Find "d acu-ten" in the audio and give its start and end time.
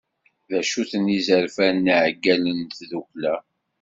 0.49-1.05